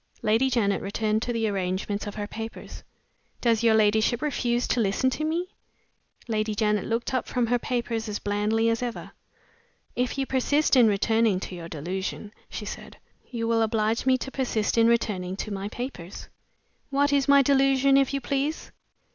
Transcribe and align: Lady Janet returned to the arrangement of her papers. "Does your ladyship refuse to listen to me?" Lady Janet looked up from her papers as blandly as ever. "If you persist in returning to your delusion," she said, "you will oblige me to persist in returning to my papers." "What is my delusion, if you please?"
Lady 0.23 0.49
Janet 0.49 0.81
returned 0.81 1.21
to 1.21 1.31
the 1.31 1.47
arrangement 1.47 2.07
of 2.07 2.15
her 2.15 2.25
papers. 2.25 2.81
"Does 3.39 3.61
your 3.61 3.75
ladyship 3.75 4.19
refuse 4.23 4.67
to 4.69 4.79
listen 4.79 5.11
to 5.11 5.23
me?" 5.23 5.49
Lady 6.27 6.55
Janet 6.55 6.85
looked 6.85 7.13
up 7.13 7.27
from 7.27 7.45
her 7.45 7.59
papers 7.59 8.09
as 8.09 8.17
blandly 8.17 8.67
as 8.67 8.81
ever. 8.81 9.11
"If 9.95 10.17
you 10.17 10.25
persist 10.25 10.75
in 10.75 10.87
returning 10.87 11.39
to 11.41 11.53
your 11.53 11.69
delusion," 11.69 12.33
she 12.49 12.65
said, 12.65 12.97
"you 13.29 13.47
will 13.47 13.61
oblige 13.61 14.07
me 14.07 14.17
to 14.17 14.31
persist 14.31 14.75
in 14.75 14.87
returning 14.87 15.35
to 15.35 15.51
my 15.53 15.69
papers." 15.69 16.29
"What 16.89 17.13
is 17.13 17.27
my 17.27 17.43
delusion, 17.43 17.95
if 17.95 18.11
you 18.11 18.21
please?" 18.21 18.71